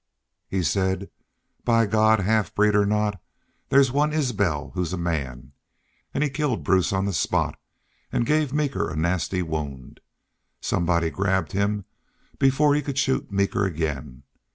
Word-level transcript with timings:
"He 0.47 0.63
said, 0.63 1.11
'By 1.63 1.85
God! 1.85 2.21
half 2.21 2.55
breed 2.55 2.73
or 2.73 2.87
not, 2.87 3.21
there's 3.69 3.91
one 3.91 4.11
Isbel 4.13 4.71
who's 4.73 4.93
a 4.93 4.97
man!' 4.97 5.51
An' 6.11 6.23
he 6.23 6.29
killed 6.31 6.63
Bruce 6.63 6.91
on 6.91 7.05
the 7.05 7.13
spot 7.13 7.59
an' 8.11 8.23
gave 8.23 8.51
Meeker 8.51 8.89
a 8.89 8.95
nasty 8.95 9.43
wound. 9.43 9.99
Somebody 10.59 11.11
grabbed 11.11 11.51
him 11.51 11.85
before 12.39 12.73
he 12.73 12.81
could 12.81 12.97
shoot 12.97 13.31
Meeker 13.31 13.63
again. 13.63 14.23